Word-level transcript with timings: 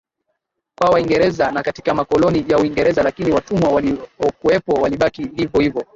kwa 0.75 0.89
Waingereza 0.89 1.51
na 1.51 1.63
katika 1.63 1.93
makoloni 1.93 2.45
ya 2.47 2.57
Uingereza 2.57 3.03
lakini 3.03 3.31
watumwa 3.31 3.69
waliokuwepo 3.69 4.71
walibaki 4.73 5.27
hivohivo 5.35 5.83